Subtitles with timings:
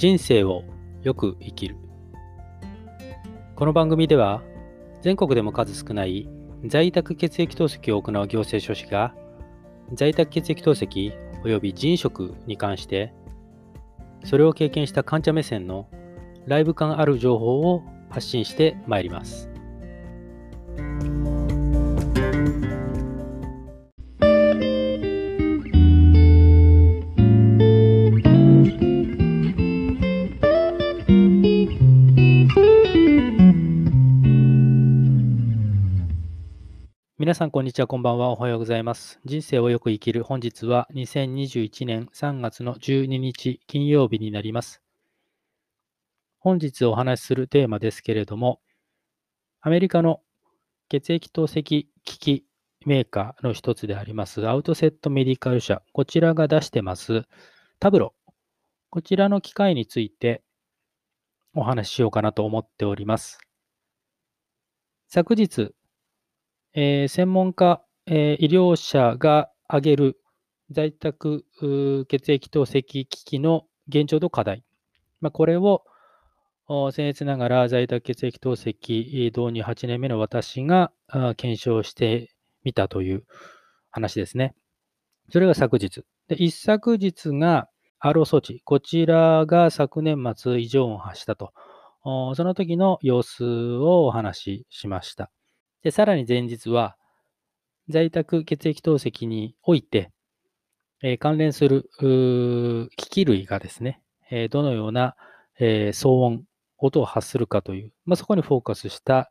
[0.00, 0.64] 人生を
[1.02, 1.76] よく生きる
[3.54, 4.40] この番組では
[5.02, 6.26] 全国でも数少ない
[6.64, 9.14] 在宅血液透析を行う行政書士が
[9.92, 11.12] 在宅血液透析
[11.44, 13.12] 及び人食に関して
[14.24, 15.86] それを経験した患者目線の
[16.46, 19.50] ライブ感ある情報を発信してまいります。
[37.20, 38.30] 皆さん、こんにちは、こんばんは。
[38.30, 39.20] おはようございます。
[39.26, 40.24] 人生をよく生きる。
[40.24, 44.80] 本日は2021年3月の12日金曜日になります。
[46.38, 48.62] 本日お話しするテーマですけれども、
[49.60, 50.22] アメリカの
[50.88, 52.46] 血液透析機器
[52.86, 57.24] メーカーの一つでありますアウトセットメディカル社、こちらが出してます
[57.80, 58.14] タブロ、
[58.88, 60.42] こちらの機械について
[61.54, 63.38] お話ししようかなと思っております。
[65.08, 65.74] 昨日、
[66.74, 70.20] えー、専門家、えー、医療者が挙げる
[70.70, 71.44] 在宅
[72.08, 74.64] 血液透析機器の現状と課題。
[75.20, 75.82] まあ、これを
[76.68, 80.92] 僭越ながら在宅血液透析導入8年目の私が
[81.36, 82.32] 検証して
[82.62, 83.24] みたという
[83.90, 84.54] 話ですね。
[85.30, 86.04] それが昨日。
[86.28, 87.68] で一昨日が
[88.00, 88.62] RO 装置。
[88.64, 91.52] こちらが昨年末異常音を発したと。
[92.02, 95.32] その時の様子をお話ししました。
[95.82, 96.96] で、さらに前日は、
[97.88, 100.10] 在宅血液透析において、
[101.02, 101.88] えー、関連する
[102.96, 105.16] 機器類がですね、えー、どのような、
[105.58, 106.44] えー、騒音、
[106.78, 109.30] 音を発するかという、まあ、そこにフォーカスした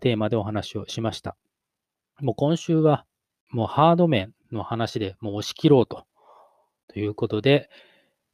[0.00, 1.36] テーマでお話をしました。
[2.20, 3.06] もう今週は、
[3.50, 6.04] もうハード面の話でもう押し切ろうと、
[6.88, 7.68] ということで、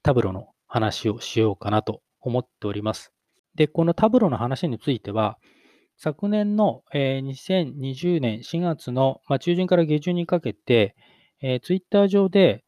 [0.02, 3.12] タブロの話をしようかなと思っております。
[3.54, 5.38] で、このタブロの話については、
[6.02, 10.96] 昨年の、えー、2020年4月の、まあ、中旬から下旬にかけて、
[11.42, 12.64] えー、ツイッター上で、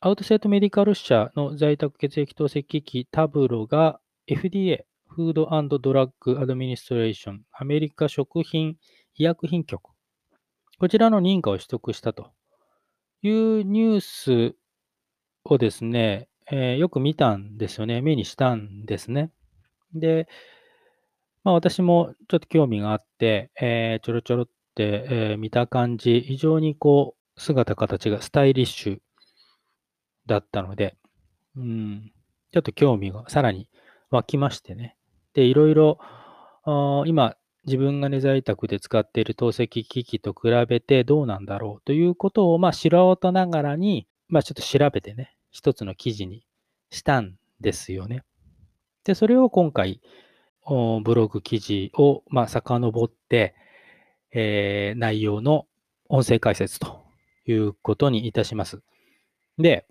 [0.00, 3.98] アウトセットメディカル社の在宅血液透析機器タブロが
[4.28, 8.76] FDA、フードドラッグアドミニストレーション、アメリカ食品
[9.16, 9.90] 医薬品局、
[10.78, 12.30] こちらの認可を取得したと
[13.22, 14.54] いうニュース
[15.42, 18.00] をですね、えー、よく見たんですよね。
[18.00, 19.32] 目にしたんですね。
[19.92, 20.28] で、
[21.44, 28.98] まあ、私もちょっと興味があって、えー、ちょろちょろって、えー、見た感じ、非常にこう、姿形がスタイリッシュ
[30.26, 30.96] だったので、
[31.56, 32.12] うん、
[32.52, 33.68] ちょっと興味がさらに
[34.10, 34.96] 湧きましてね。
[35.34, 35.98] で、いろいろ、
[37.06, 46.46] 今、自分が、ね、在宅で使っている透析機器と比べてどうなんだろうということを、まあ、素人ながらに、まあ、ちょっと調べてね、一つの記事に
[46.90, 48.22] したんですよね。
[49.04, 50.00] で、それを今回、
[50.66, 53.54] ブログ記事を、まあ、遡って、
[54.32, 55.66] えー、内容の
[56.08, 57.02] 音声解説と
[57.46, 58.82] いうことにいたします。
[59.58, 59.86] で、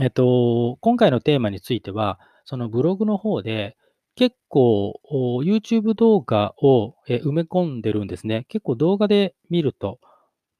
[0.00, 3.76] えっと、今回のテーマについては、そのブログの方で
[4.14, 5.00] 結構
[5.44, 8.46] YouTube 動画を埋め込んでるんですね。
[8.48, 10.00] 結構動画で見ると、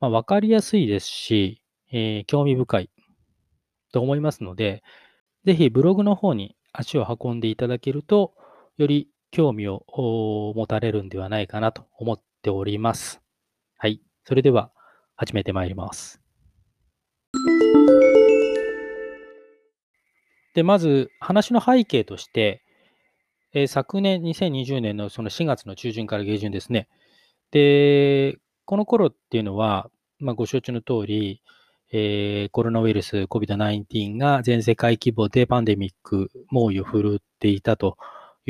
[0.00, 2.90] まあ、分かりやすいですし、えー、興味深い
[3.92, 4.82] と思いますので、
[5.44, 8.34] ぜひブログの方に足を運んでいただけると、
[8.78, 9.82] より興味を
[10.54, 13.20] 持たれるんではないかなと思っております。
[13.76, 14.00] はい。
[14.24, 14.70] それでは
[15.16, 16.20] 始めてまいります。
[20.54, 22.62] で、まず話の背景として、
[23.52, 26.88] えー、昨年2020年のその4月の中旬から下旬ですね。
[27.50, 29.90] で、この頃っていうのは、
[30.20, 31.42] まあ、ご承知の通り、
[31.90, 37.96] えー、コロナウイルス COVID-19 が全世界規模でパンデミック猛威を振るっていたと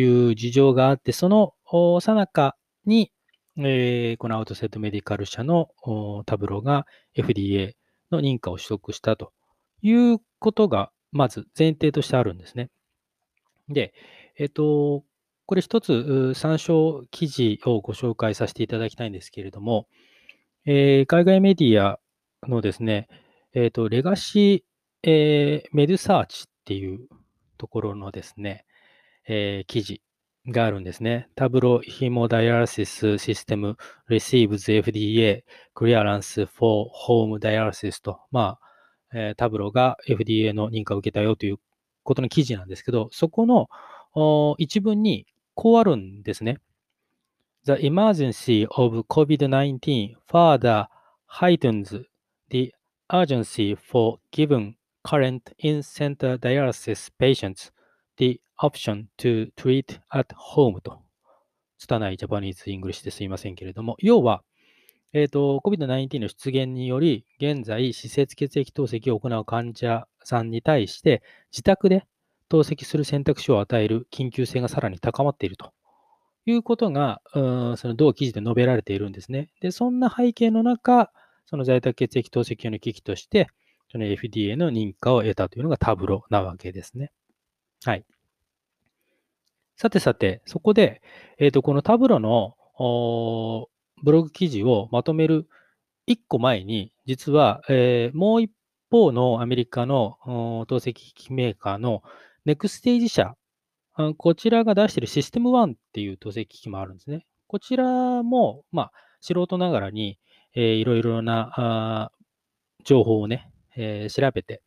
[0.01, 1.55] いう事情があって、その
[2.01, 3.13] さなかに、
[3.59, 5.69] えー、このアウトセットメディカル社の
[6.27, 6.87] タブロが
[7.17, 7.73] FDA
[8.13, 9.33] の認可を取得したと
[9.83, 12.71] いうことが、まず前提としてあるんですね。
[13.69, 13.93] で、
[14.39, 15.03] えっ、と、
[15.47, 19.89] これ一つ参照記事をご紹介させていただきたいんですけれども、
[20.65, 21.99] えー、海外メディア
[22.47, 23.09] のですね、
[23.55, 27.09] えっ、と、レガシー、えー、メドサーチっていう
[27.57, 28.65] ところのですね、
[29.29, 30.01] えー、記事
[30.47, 31.29] があるんですね。
[31.37, 33.77] タブロヒモダイアラシスシステム
[34.09, 35.43] receives FDA
[35.77, 41.59] clearance for home dialysis と、まあ、えー、タブロが FDA の認可を受けたよという
[42.03, 43.69] ことの記事なんですけど、そこの
[44.59, 46.59] 一文にこうあるんですね。
[47.65, 50.87] The emergence of COVID-19 further
[51.27, 52.03] heightens
[52.49, 52.73] the
[53.13, 54.75] urgency for giving
[55.05, 57.71] current in-center dialysis patients
[58.19, 60.99] the option to treat at home と、
[61.79, 64.43] 拙い Japanese English ですいませんけれども、要は、
[65.13, 72.05] えーと、COVID-19 の出現により、現在、施設血液透析を行う患者さんに対して、自宅で
[72.49, 75.73] 透析する選択肢を与える緊急性がさらに高まっていると
[76.45, 79.51] いうことが、うんその同記事で述べられているんですね。
[79.61, 81.11] で、そんな背景の中、
[81.47, 83.49] その在宅血液透析用の機器として、
[83.91, 87.13] その FDA の認可を得たというのがタブロなわけですね。
[87.85, 88.05] はい。
[89.77, 91.03] さてさて、そこで、
[91.39, 92.57] えっ、と、このタブロの
[94.03, 95.49] ブログ記事をまとめる
[96.09, 98.51] 1個前に、実は、えー、もう一
[98.91, 100.17] 方のアメリカの
[100.69, 102.03] 透析機器メーカーの
[102.45, 103.35] ネクステージ社、
[104.17, 107.27] こちらが出しているシステム1っていう透析機器もあるんですね。
[107.47, 110.19] こちらも、まあ、素人ながらに、
[110.55, 112.11] えー、いろいろな
[112.85, 114.63] 情報をね、えー、調べて、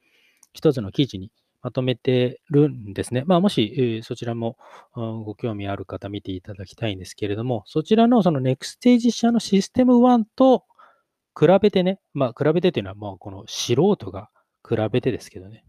[0.53, 1.31] 一つの記事に
[1.61, 3.23] まとめてるんですね。
[3.25, 4.57] まあ、もし、えー、そちらも
[4.93, 10.65] ご興味ある方見ていただきたいんですけれども、そちらのそのネクステージ社のシステム1と
[11.39, 14.29] 比べてね、まあ、比べてというのは、まあ、この素人が
[14.67, 15.63] 比べてですけどね、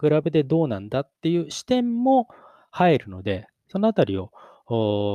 [0.00, 2.28] 比べてどうなんだっていう視点も
[2.70, 4.30] 入るので、そのあたりを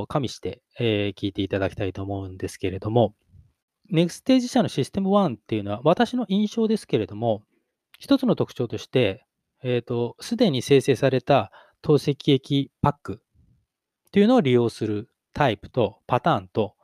[0.08, 3.14] 加味して、えー、聞いていただきたいと思うんですけれども、
[3.90, 7.44] ネクステージ社のシステム1っていうのは、私の印象ですけれども、
[8.00, 9.26] 一つの特徴として、
[9.64, 11.52] えっ、ー、と、すでに生成された
[11.82, 13.22] 透析液パック
[14.08, 16.76] っていうのを利用するタイプとパターンと、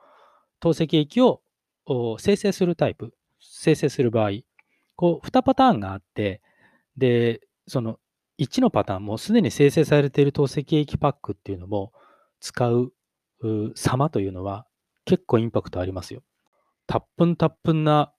[0.60, 1.42] 透析液を
[2.18, 4.30] 生成するタイプ、生成する場合、
[4.96, 6.40] こう、2パターンがあって、
[6.96, 7.98] で、その
[8.38, 11.92] 1のパターンもすでに生成されている透析液パックっていうのも
[12.40, 12.92] 使う
[13.74, 14.66] 様というのは
[15.04, 16.22] 結構インパクトありますよ。
[16.86, 18.12] たっぷんたっぷんな、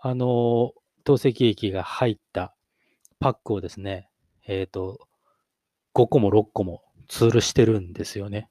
[0.00, 0.72] あの、
[1.04, 2.54] 透析液が入った
[3.24, 4.10] パックをですね、
[4.46, 4.98] えっ、ー、と、
[5.94, 8.50] 5個も6個もツールしてるんですよね。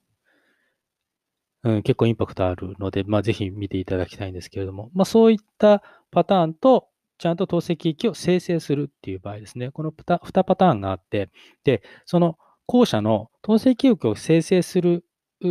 [1.61, 6.87] うん、結構インパクトあるので、まあ、ぜひ見ていただきたいんですけれども、まあ、そういったパターンと、
[7.19, 9.69] ちゃんと透析液を生成するっていう場合ですね。
[9.69, 11.29] この2パターンがあって、
[11.63, 15.05] で、その後者の透析液を生成する
[15.39, 15.47] ケ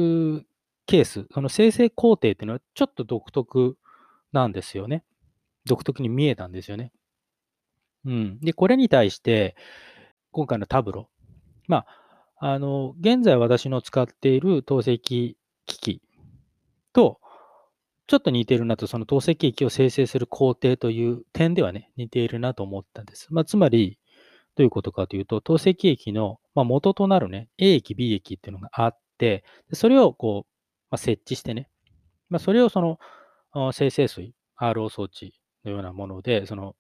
[1.03, 3.79] ース、その生成工程っていうのはちょっと独特
[4.33, 5.05] なんですよね。
[5.65, 6.91] 独特に見えたんですよね。
[8.05, 8.41] うん。
[8.41, 9.57] で、これに対して、
[10.33, 11.09] 今回のタブロ。
[11.69, 11.85] ま
[12.39, 16.03] あ、あの、現在私の使っている透析機器
[16.93, 17.21] と、
[18.09, 23.29] ちょっと似てるなと、その透析液を生成する工程という点ではね、似ているなと思ったんです。
[23.31, 23.99] まあ、つまり、
[24.57, 30.51] どういうことかというと、透析液の、ま元となるね、A 液、B 液っていうのがあって、それをこう、
[30.91, 31.71] まあ、設置してね、
[32.29, 32.99] まあ、それをその
[33.73, 35.35] 生成水、RO 装置
[35.65, 36.75] のようなもので、その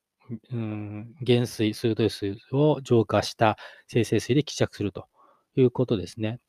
[0.52, 3.56] うん、減水、水道水を浄化した
[3.86, 5.06] 生成水で希釈すると
[5.56, 6.40] いうことですね。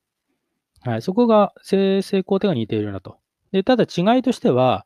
[0.82, 3.18] はい、そこが生成工程が似ているなと。
[3.52, 4.86] でただ違いとしては、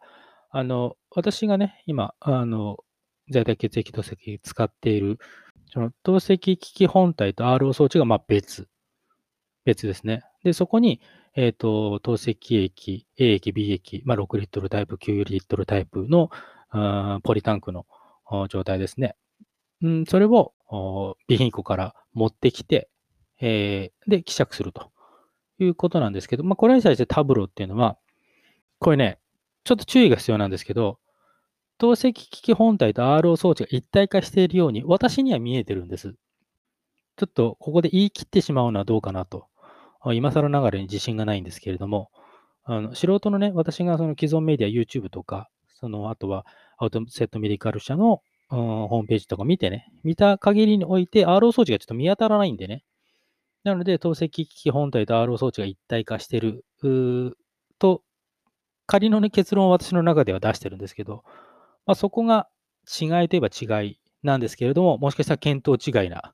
[0.50, 2.78] あの私がね、今、あの
[3.32, 5.20] 在宅血液透析使っている、
[5.72, 8.68] その透析機器本体と RO 装置がま別。
[9.66, 10.24] 別ですね。
[10.44, 11.02] で、そこに、
[11.36, 16.30] えっ、ー、と、透析液、A 液、B 液、まあ、6リットルタイプ、9リットルタイプの
[17.22, 17.86] ポリタンクの
[18.50, 19.16] 状態ですね。
[19.82, 22.90] うん、それを備品庫から持ってきて、
[23.40, 24.92] えー、で、希釈すると
[25.60, 27.98] いうことなんですけど、まあ、これに対してタブロっていうのは、
[28.80, 29.19] これね、
[29.64, 31.00] ちょっと注意が必要なんですけど、
[31.78, 36.16] 透析機器本体と RO 装置が一体化しているように、私には見えてるんです。
[37.18, 39.48] ちょっとここで言い切ってしまうのはどうかなと。
[40.14, 42.10] 今更ながらに自信がないんですけれども、
[42.64, 46.46] あの素人のね、私がその既存メディア、YouTube とか、そのあとは
[46.78, 52.84] アウトセットメディカル社の、うん、ホームページとか見てね、見た限りにおいて RO 装置がちょっと見当たらないんでね。
[53.64, 56.66] なので、透析機器本体と RO 装置が一体化してる
[57.80, 58.04] と、
[58.86, 61.24] 仮の、ね、結論を私の中では出してるんですけど、
[61.86, 62.48] まあ、そこが
[62.88, 66.34] 違いといえば違いなんですけれども、もしかしたら見当違いな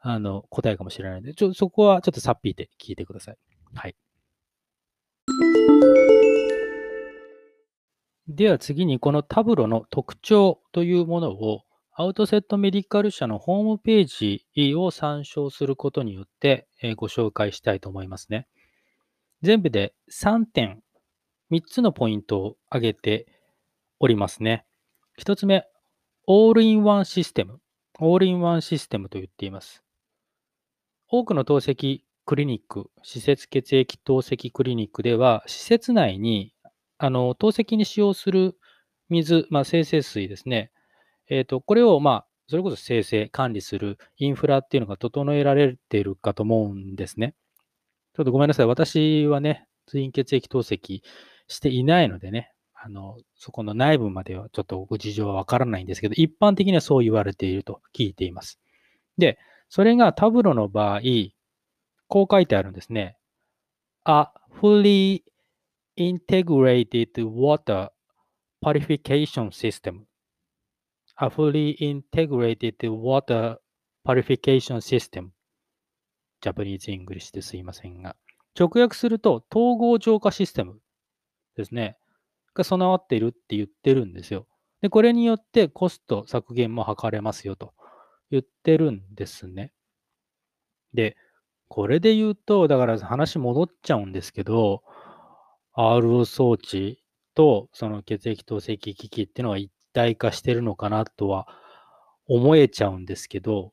[0.00, 3.36] あの答えかもしれないので、ちょそこはちょっとさっぴいて聞いてください。
[3.74, 3.96] はい。
[8.34, 18.46] では次にこのタブロの特徴というものをアウトセットメディカル社のホームページを参照することによってご紹介したいと思いますね。
[19.42, 20.82] 全部で3点、
[21.50, 23.26] 3つのポイントを挙げて
[24.00, 24.64] おりますね。
[25.20, 25.66] 1つ目、
[26.26, 27.60] オールインワンシステム。
[28.00, 29.84] オールインワンシステムと言っています。
[31.08, 36.51] 多くの透析クリニック、施設血液透析クリニックでは、施設内に
[37.04, 38.56] あの、透析に使用する
[39.08, 40.70] 水、まあ、生成水ですね。
[41.28, 47.34] え、ー、と、これを、まあそれこそ生成、管理するインフラっていうのが整えられているかと思うんですね。
[48.14, 48.66] ちょっとごめんなさい。
[48.66, 51.00] 私はね、通院血液透析
[51.48, 58.60] していないのでね、あの、そこの内部まではちょっとご事情はわからないんですけど、一般的にはそう言われていると聞いています。
[59.18, 61.00] で、それがタブロの場合、
[62.06, 63.16] こう書いてあるんですね。
[64.04, 64.26] A
[64.60, 65.22] fully
[65.96, 67.88] integrated water
[68.62, 70.06] purification system.
[71.20, 73.56] A fully integrated water
[74.04, 75.30] purification system.
[76.40, 78.16] Japanese English ですいませんが。
[78.58, 80.80] 直訳すると、統合浄化システム
[81.56, 81.96] ですね。
[82.54, 84.46] が備わっているって言ってるんですよ。
[84.80, 87.72] で、これによってコスト削減も図れますよと
[88.30, 89.72] 言ってるんですね。
[90.92, 91.16] で、
[91.68, 94.82] これで言うと、だから話戻っちゃうんですけど、
[95.76, 97.02] RO 装置
[97.34, 101.46] とその血液透析機器っていうのは一体化してるのかなとは
[102.26, 103.72] 思えちゃうんですけど、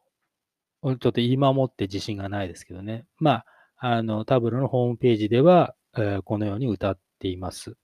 [0.84, 3.06] ちょっと今もって自信がないですけどね。
[3.18, 3.46] まあ、
[3.78, 7.76] あの、タブロのホームページでは、えー、このように歌っています。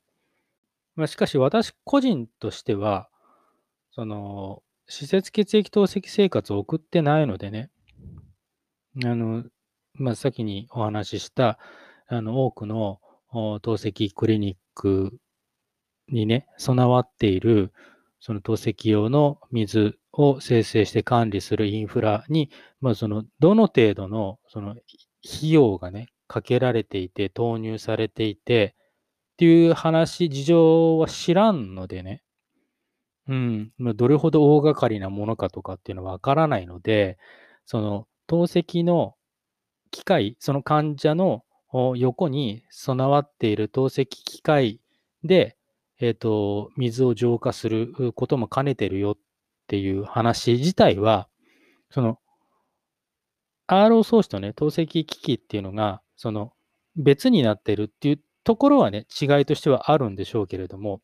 [0.96, 3.10] まあ、しかし私個人としては、
[3.92, 7.70] その、施設血液透析生活を送ってないのでね、
[9.04, 9.44] あの、
[9.94, 11.60] まあ、先にお話しした、
[12.08, 13.00] あの、多くの
[13.62, 15.18] 透析クリニック
[16.10, 17.74] にね、備わっている、
[18.20, 22.50] その透析用の水を生成して管理するインフラに、
[22.82, 24.72] まあ、その、どの程度の、その、
[25.26, 28.76] 費用がね、かけられていて、投入されていて、
[29.34, 32.24] っていう話、事情は知らんのでね、
[33.28, 33.72] うん。
[33.78, 37.18] ま、どれほど大掛かりなものかとかっていうのはわからないので、
[37.66, 39.16] その、透析の
[39.92, 41.44] 機械、その患者の
[41.98, 44.80] 横に備わっている透析機械
[45.24, 45.58] で、
[46.00, 49.18] えっ、ー、と、水を浄化することも兼ねてるよっ
[49.68, 51.28] ていう話自体は、
[51.90, 52.20] その、
[53.68, 56.54] RO 装置とね、透析機器っていうのが、その、
[56.96, 61.02] 別になってるっていうところはね、違いとしてはあるんでしょうけれども、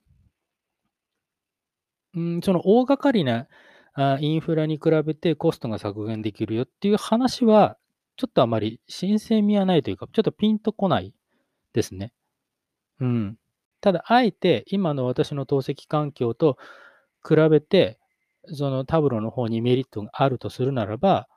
[2.19, 3.47] ん、その大掛かりな
[3.93, 7.77] あインフラに比べてコストが削減できるよっていう話は、
[8.17, 11.13] ちょっとあまり新鮮味はないというか、ちょっとピンとこない
[11.73, 12.13] ですね。
[12.99, 13.37] うん。
[13.81, 16.57] ただ、あえて今の私の透析環境と
[17.27, 17.99] 比べて、
[18.45, 21.27] そのタブロの方にメリットがあるとするならば、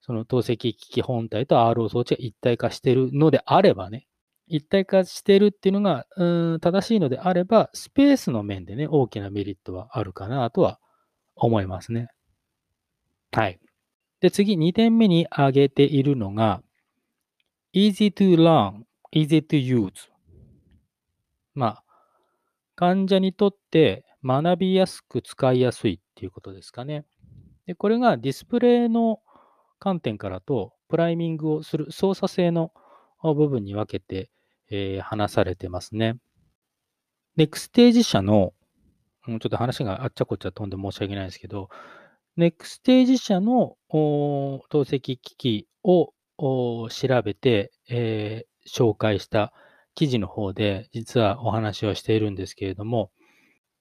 [0.00, 4.06] その透析機器本体と RO 装置が一体化しているのであればね、
[4.46, 10.78] 一体化しているっていうのが、うん、正しいのであれば、スペースの面でね、大きなメリットはあるかなとは
[11.36, 12.08] 思いますね。
[13.32, 13.58] はい。
[14.20, 16.62] で、次、2点目に挙げているのが、
[17.74, 20.08] easy to learn, easy to use。
[21.54, 21.84] まあ、
[22.76, 27.04] 患者にとって学びやすく使いやすいっていうことですかね。
[27.66, 29.20] で、これがディスプレイの
[29.78, 32.72] 観点からと、プライミングをする操作性の
[33.22, 34.30] 部分に分けて、
[34.70, 36.16] えー、話されてますね。
[37.36, 38.52] ネクステージ社の、
[39.26, 41.68] ちょっと話があっちゃこっちゃ飛んで申し訳ないですけど、
[42.36, 46.12] ネクステージ社の透析機器を
[46.88, 49.52] 調べて、えー、紹介した
[49.94, 53.10] 記事の方で実はお話をしているんですけれども、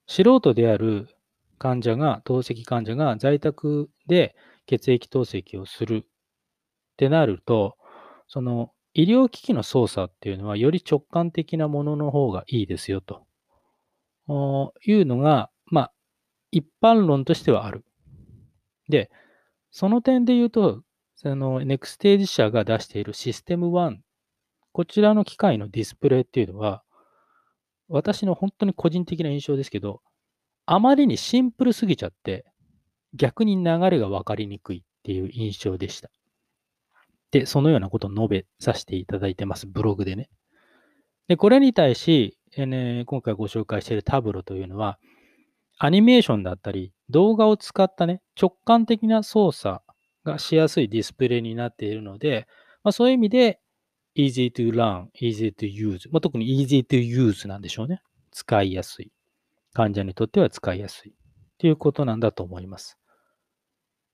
[0.07, 1.07] 素人である
[1.57, 6.07] 患者が、透析患者が在宅で血液透析をするっ
[6.98, 7.77] てなると、
[8.27, 13.25] その医療機器の操作っていうのはより直感的なものの方がいいですよと
[14.86, 15.93] いうのが、まあ、
[16.51, 17.83] 一般論としてはある。
[18.90, 19.10] で、
[19.72, 20.84] その点で言うと、
[21.16, 23.98] その NextStage 社が出しているシステム1、
[24.72, 26.84] こちらの機械のディスプレイっていうのは、
[27.88, 30.02] 私の本当に個人的な印象ですけど、
[30.66, 32.46] あまりにシンプルすぎちゃって、
[33.13, 36.10] 逆に流れが分かりにくいっていう印象でした。
[37.32, 40.30] で、そのようなことを述べさせていただいてます、ブログでね。
[41.28, 45.00] で、これに対し、えー、今回ご紹介しているタブロというのは、
[45.86, 49.82] アニメーションだったり、動画を使ったね、直感的な操作
[50.24, 52.48] がしやすいディスプレイになっているので、
[52.86, 53.60] まあ、そういう意味で、
[54.16, 58.02] easy to learn, easy to use、まあ、特に easy to use なんでしょうね。
[58.32, 59.12] 使いやすい。
[59.74, 61.13] 患者にとっては使いやすい。
[61.58, 62.98] ということなんだと思います。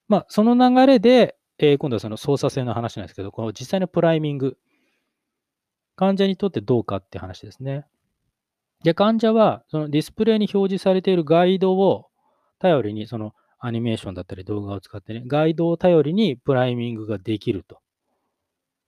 [0.08, 4.58] まあ、その流れで、えー、今度はその操作性の話なんですけど、この実際のプライミング。
[5.96, 7.86] 患者にとってどうかって話ですね。
[8.84, 12.08] で、患者は、そのディスプレイに表示されているガイドを
[12.60, 17.80] 頼りに、そのアニメーションだったり動画を使ってね、ガイドを頼りにプライミングができると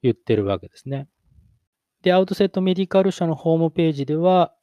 [0.02, 1.10] 言ってるわけですね。
[2.02, 4.56] で、アウトセットメディカル社のホームページでは、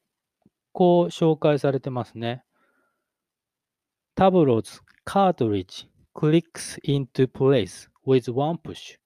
[0.72, 2.42] こう紹介されてますね。
[4.14, 8.98] Tablo's cartridge clicks into place with one push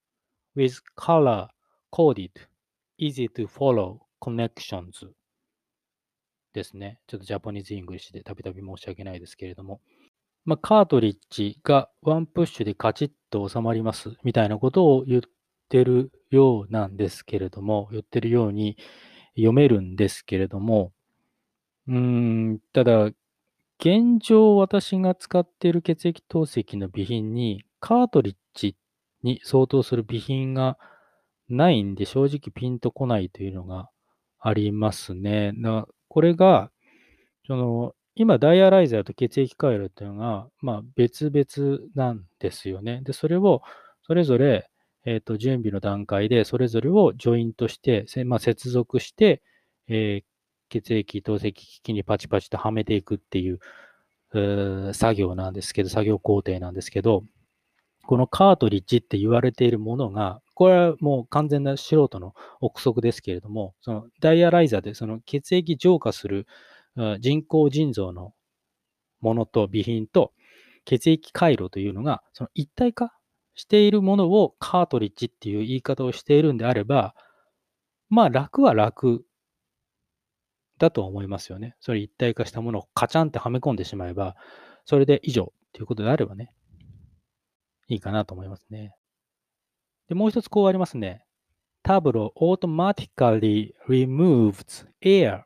[0.57, 1.49] with color
[1.91, 2.31] coded
[2.99, 5.07] easy to follow connections
[6.53, 7.01] ですね。
[7.07, 9.81] ちょっと Japanese English でたびたび申し訳ないですけれども、
[10.45, 15.23] まあ、カートリッジがワンプッシュでカチッと収まりますみたいなことを言っ
[15.69, 18.77] てるようなんですけれども、言ってるように
[19.35, 20.93] 読めるんですけれども、
[21.89, 23.11] うん、ただ、
[23.79, 28.77] 現状私が使っている血液透析の備品にカートリッジ
[29.25, 30.79] に相当する備品が
[31.49, 33.91] ないんで正直ピンとこないというのが
[34.39, 35.53] ありますね。
[36.13, 36.71] これが、
[37.47, 43.01] その今、ダイアライザーと血液回路っていうのが、まあ、別々なんですよね。
[43.03, 43.63] で、それを
[44.03, 44.69] それぞれ、
[45.07, 49.41] えーと、準備の段階で、それぞれをジョイントして、まあ、接続して、
[49.89, 50.25] えー、
[50.69, 53.59] 血液透析機器にパチパチとはめていくっていう
[54.35, 57.25] う作業なんですけど、作業工程なんですけど、
[58.07, 66.47] このカートリッジって言われているものが、これはもう完全な素人の憶測ですけれども、そのダイアライザーでその血液浄化する
[67.21, 68.35] 人工腎臓の
[69.21, 70.33] ものと備品と
[70.85, 73.13] 血液回路というのがその一体化
[73.55, 77.15] しているものをカートリッジっていう言い方をしているんであれば、
[78.09, 79.25] まあ楽は楽
[80.79, 81.77] だと思いますよね。
[81.81, 84.37] それ一体化したものをカチャンってはめ込んでしまえば、
[84.85, 86.53] それで以上ということであればね、
[87.89, 88.95] いいかなと思いますね。
[90.09, 91.25] で、もう一つこうありますね。
[91.85, 95.45] Tableau automatically removes air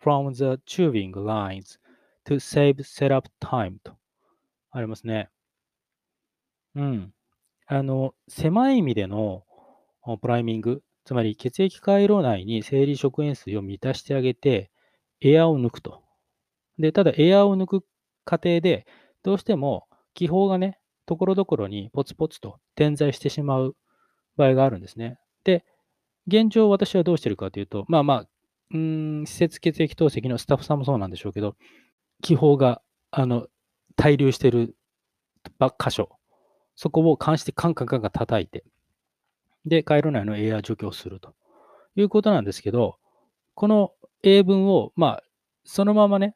[0.00, 1.78] from the tubing lines
[2.24, 3.96] to save setup time と
[4.70, 5.28] ありますね。
[6.74, 7.12] うん。
[7.66, 9.44] あの、狭い意味での
[10.20, 14.70] プライミング、つまり血液回路内に生理食塩水を満たしてあげて、
[15.20, 16.02] エアを抜くと。
[16.78, 17.86] で、ただエアを抜く
[18.24, 18.86] 過程で、
[19.22, 23.76] どうしても気泡がね、ところどころにポツポツと点在してしまう
[24.36, 25.18] 場合があるんですね。
[25.44, 25.64] で、
[26.26, 28.28] 現状私はどうしてるかというと、まあまあ、
[28.72, 31.56] うん、施設血液透析のスタッフさんもそうなんでしょうけど、
[32.22, 32.80] 気泡が、
[33.10, 33.46] あの、
[33.96, 34.74] 滞留してる
[35.60, 36.10] 箇所、
[36.76, 38.64] そこを監視でカンカンカンカン叩いて、
[39.66, 41.34] で、回路内のエア除去をすると
[41.96, 42.96] いうことなんですけど、
[43.54, 45.22] この英文を、まあ、
[45.64, 46.34] そのままね、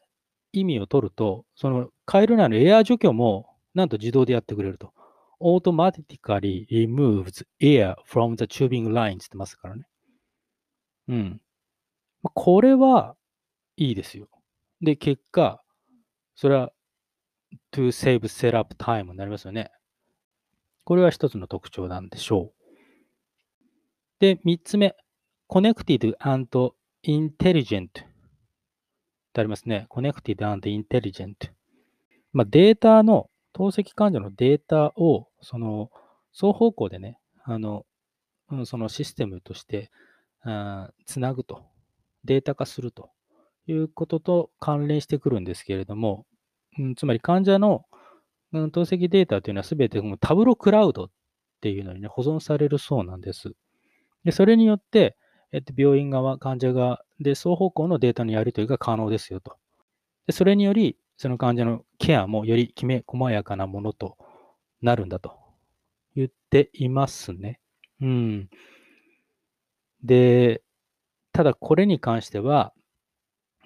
[0.53, 4.93] 意味を取ると、その回路内のエア除去も、なんと自動でやってくれると。
[5.41, 9.87] Automatically removes air from the tubing lines って言ってますからね。
[11.09, 11.41] うん。
[12.35, 13.17] これは
[13.77, 14.29] いいですよ。
[14.81, 15.63] で、結果、
[16.35, 16.73] それは
[17.73, 19.71] to save setup time になりますよね。
[20.85, 22.57] これは一つの特徴なんでしょう。
[24.19, 24.95] で、三つ目、
[25.49, 27.91] connected and intelligent っ
[29.33, 29.87] てありますね。
[29.91, 31.53] connected and intelligent。
[32.33, 35.91] まあ、データの、透析患者のデータを、その、
[36.35, 37.87] 双方向でね、あの、
[38.67, 39.91] そのシステムとして、
[41.07, 41.65] つなぐと
[42.25, 43.09] データ化すると
[43.67, 46.27] いうことと関連してくるんですけれども、
[46.79, 47.87] うん、つまり患者の、
[48.53, 51.11] うん、透析データというのはすべてタブロクラウドっ
[51.63, 53.55] ていうのに、ね、保存されるそうなんです。
[54.25, 55.17] でそれによって、
[55.53, 59.57] えっと、病院側、患者側で双方向のデータのやり取りが可能ですよと。
[60.27, 64.17] でそれにより、その患者のケアもよりきめ細やかなものと
[64.83, 65.39] なるんだと
[66.15, 67.61] 言っていますね。
[68.01, 68.49] うん。
[70.03, 70.63] で、
[71.33, 72.73] ただこれに関しては、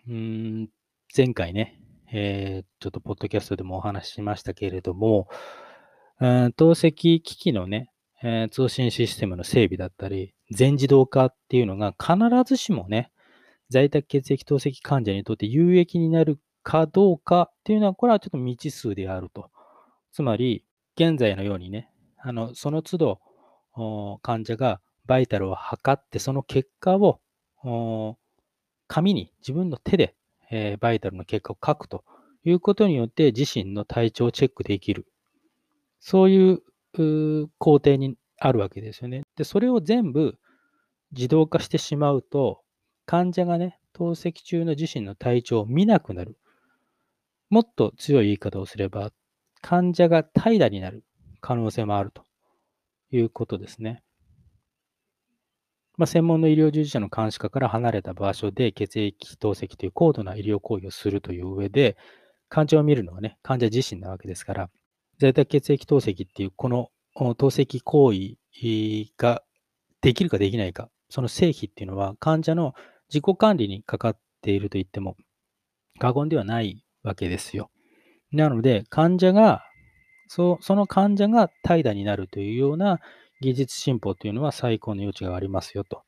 [0.08, 0.68] うん、
[1.16, 1.80] 前回ね、
[2.12, 5.28] えー、ちょっとポッドキャストでもお話ししましたけれども、
[6.20, 7.90] うん、透析機器のね、
[8.22, 13.12] えー、通信システムの整備だったり、全自動化っていうのが必ずしもね、
[13.70, 19.50] 在宅血液透析患者にとって有益になるかどうかっていうのは、これはちょっと未知数であると。
[20.12, 20.64] つまり、
[20.96, 23.20] 現在のようにね、あのその都度
[24.22, 27.20] 患者がバイタルを測って、その結果を
[28.86, 30.14] 紙に自分の手で、
[30.50, 32.04] えバイタルの結果を書くと
[32.44, 35.06] いうことによって自身の体調をチェックできる。
[36.00, 36.62] そういう
[37.58, 39.22] 工程にあるわけですよね。
[39.36, 40.38] で、それを全部
[41.12, 42.62] 自動化してしまうと、
[43.06, 46.36] 患者がね、透析中の自身の体調を見なくなる。
[47.50, 49.10] もっと強い言い方をすれば、
[49.60, 51.04] 患者が怠惰になる
[51.40, 52.24] 可能性もあると
[53.10, 54.02] いうことですね。
[55.96, 61.96] まあ、専門の医療従事者の監視下から離れた場所で血液透析という高度な医療行為をするという上で、
[62.48, 64.70] 患者を見るのはね、患者自身なわけですから、
[65.18, 66.88] 在宅血液透析っていうこの
[67.34, 68.38] 透析行為
[69.18, 69.42] が
[70.00, 72.74] できるかできないか、その成否っていうのは患者の
[73.10, 75.16] 自己管理にかかっていると言っても
[75.98, 77.70] 過言ではないわけですよ。
[78.32, 79.64] なので、患者が
[80.28, 83.00] そその患者が怠惰になるというような
[83.40, 86.04] 技術進歩というのは最高の余地がありますよと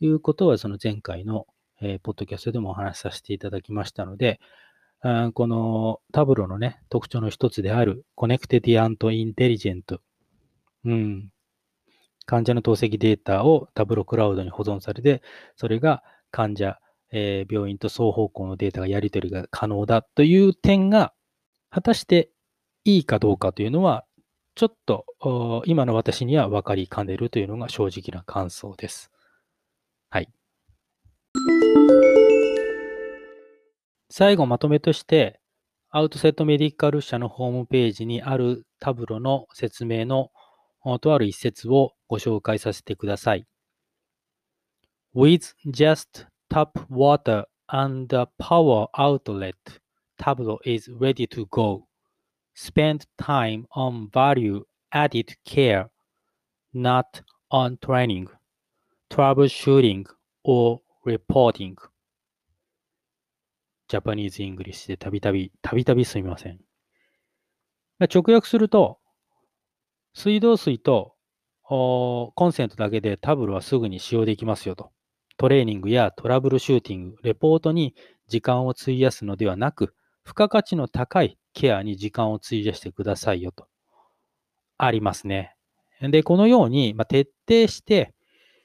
[0.00, 1.46] いうことは、その前回の、
[1.80, 4.40] えー、ポッドキャストでもお話しさせていただきましたので、
[5.02, 10.00] あこのタブロのね、特徴の一つであるコネクテディアントインテリジェント。
[10.84, 11.30] うん。
[12.26, 15.22] 患者の透析データをタブロクラウドに保存されて、
[15.56, 16.80] それが患者、
[17.16, 21.14] えー、病院と双方向のデータがやり取りが可能だという点が、
[21.70, 22.30] 果たして
[22.84, 24.04] いいかどうかというのは、
[24.56, 29.12] ちょっと今の私には分かりかねるというのが正直な感想です。
[30.10, 30.28] はい。
[34.10, 35.40] 最後まとめとして、
[35.90, 40.32] アウトセットメディカル社のホームページにあるタブロの説明の
[41.00, 43.46] とある一節をご紹介させてください。
[45.14, 49.56] With just tap water and a power outlet,
[50.18, 51.86] Tableau is ready to go.
[52.54, 55.90] Spend time on value added care,
[56.72, 58.28] not on training,
[59.10, 60.06] troubleshooting,
[60.44, 61.76] or reporting.
[63.86, 66.58] Japanese English でたびたび、たびたびすみません。
[68.00, 68.98] 直訳すると、
[70.14, 71.16] 水道水と
[71.64, 74.90] コンセントだけでタブロはすぐに使用できますよと。
[75.36, 77.94] トレーニングやトラブルシューティング、レポートに
[78.28, 79.94] 時間を費やすのではなく、
[80.24, 83.66] 付加価値の高いケアに時間を費やしてくださいよと。
[84.78, 85.56] ありますね。
[86.00, 88.14] で、このように、まあ、徹底して、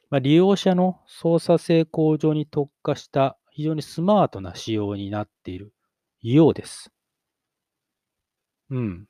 [0.10, 5.74] まあ、利用者の操作性向上に特化した非常にスマートな仕様になっている
[6.22, 6.92] ようです。
[8.70, 9.06] うん。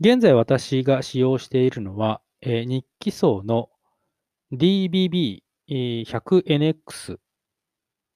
[0.00, 3.68] 現在私が使用しているのは、えー、日記層の
[4.52, 7.18] DBB 100NX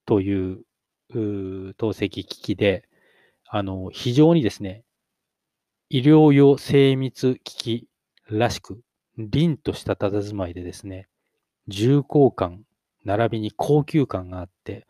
[0.06, 0.64] という
[1.10, 2.88] 透析機器で、
[3.48, 4.84] あの、非常にですね、
[5.88, 7.88] 医療用精密機器
[8.28, 8.80] らしく、
[9.16, 11.08] 凛とした佇まいでですね、
[11.68, 12.64] 重厚感、
[13.04, 14.86] 並びに高級感があって、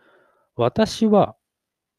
[0.57, 1.37] 私は、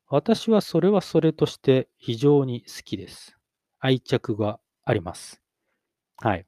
[0.07, 3.37] 私はそれはそれとして非常に好きです。
[3.79, 5.41] 愛着があります。
[6.17, 6.45] はい。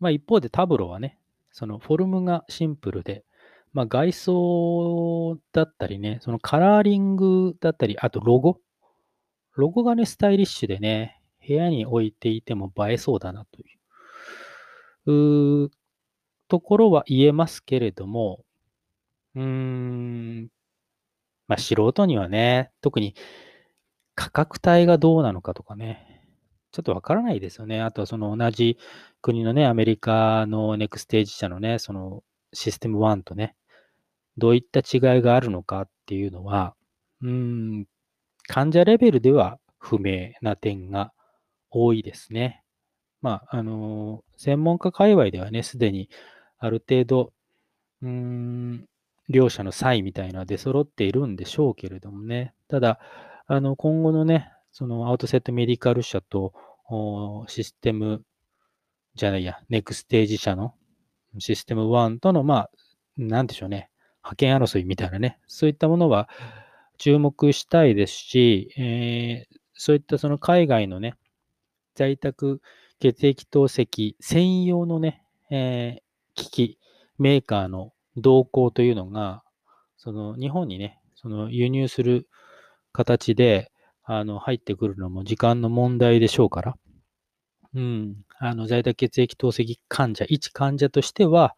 [0.00, 1.17] まあ一方でタブロはね、
[1.58, 3.24] そのフォルムがシンプルで、
[3.72, 8.60] まあ外装だったりね、そのカラーリングだったり、あとロゴ。
[9.56, 13.64] ロゴがね、スタイリッシュでね、部屋に置いていても映えそうだなとい
[15.06, 15.70] う、う
[16.46, 18.44] ところは言えますけれども、
[19.34, 20.48] うーん、
[21.48, 23.16] まあ、素人にはね、特に
[24.14, 26.17] 価格帯がどうなのかとかね、
[26.72, 27.80] ちょっとわからないですよね。
[27.80, 28.78] あとはその同じ
[29.22, 33.54] 国のね、アメリカのネクステージ社のね、そのシステム1とね、
[34.36, 36.74] どういった違いがあるのかっていうのは、
[37.22, 37.86] うーん、
[38.46, 41.12] 患者レベルでは不明な点が
[41.70, 42.62] 多いですね。
[43.20, 46.08] まあ、あの、専門家界隈ではね、すでに
[46.58, 47.32] ある程度、
[48.02, 48.86] うん、
[49.28, 52.54] 両者の差異みたいなのは出揃っているんでしょうけれどもね。
[52.68, 53.00] ただ、
[53.46, 56.52] あの、今後のね、そのアウトセットメディカル社と
[57.46, 58.22] システム
[59.14, 60.74] じゃないや、ネクステージ社の
[61.38, 62.70] システム1との、まあ、
[63.16, 63.90] なんでしょうね、
[64.22, 66.28] 派遣争いみたいなね、そういったものは
[66.98, 71.14] 注目したいですし、えー、そういったその海外のね、
[71.94, 72.60] 在宅
[73.00, 76.02] 血液透析専用のね、えー、
[76.34, 76.78] 機器、
[77.18, 79.42] メーカーの動向というのが、
[79.96, 82.28] その日本にね、その輸入する
[82.92, 83.70] 形で、
[84.10, 86.76] あの、入ってくるのも時間の問題でしょうから、
[87.74, 91.54] うん、あの、在宅血液透析患者、一患者としては、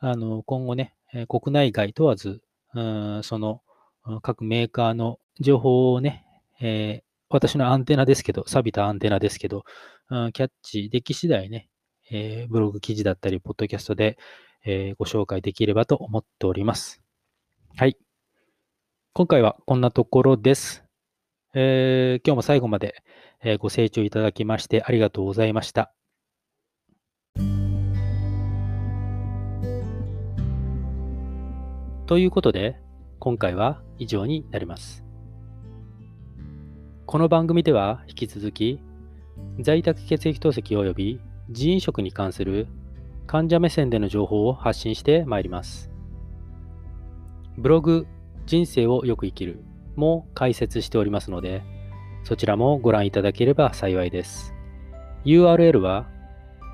[0.00, 0.96] あの、今後ね、
[1.28, 2.42] 国内外問わず、
[2.74, 3.62] うん、その、
[4.22, 6.26] 各メーカーの情報をね、
[6.60, 9.64] えー、私のアンテナですけど、錆びたアンテナですけど、
[10.10, 11.68] うん、キャッチでき次第ね、
[12.10, 14.18] えー、ブログ記事だったり、ポッドキャストで、
[14.64, 17.00] えー、ご紹介できればと思っております。
[17.76, 17.96] はい。
[19.12, 20.83] 今回はこんなところです。
[21.56, 22.96] えー、今日も最後まで、
[23.40, 25.94] えご清聴いただきましてありがとうございました。
[32.06, 32.80] ということで、
[33.20, 35.04] 今回は以上になります。
[37.06, 38.80] この番組では引き続き、
[39.60, 42.66] 在宅血液透析及び人員食に関する
[43.28, 45.88] 患者目線での情報を発信してまいります。
[47.56, 48.08] ブログ、
[48.44, 49.62] 人生をよく生きる
[49.96, 51.62] も解説しておりますので、
[52.24, 54.54] そちらもご覧いただければ幸いです。
[55.24, 56.06] URL は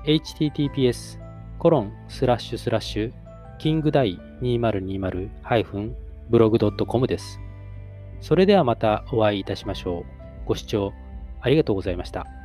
[0.05, 1.19] https
[1.59, 3.11] コロンスラッシュスラッシュ
[3.59, 7.39] キングダイ 2020-blog.com です。
[8.19, 10.05] それではまたお会いいたしましょう。
[10.45, 10.91] ご視聴
[11.41, 12.40] ありがとうございました。